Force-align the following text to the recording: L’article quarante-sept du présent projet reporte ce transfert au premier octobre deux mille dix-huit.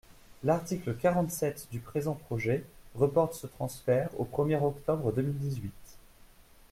L’article 0.43 0.95
quarante-sept 0.95 1.67
du 1.69 1.79
présent 1.79 2.15
projet 2.15 2.65
reporte 2.95 3.35
ce 3.35 3.45
transfert 3.45 4.09
au 4.19 4.25
premier 4.25 4.55
octobre 4.55 5.11
deux 5.11 5.21
mille 5.21 5.37
dix-huit. 5.37 5.99